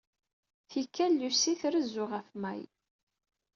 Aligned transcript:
Tikkal, 0.69 1.13
Lucy 1.19 1.53
trezzu 1.61 2.05
ɣef 2.13 2.27
May. 2.41 2.61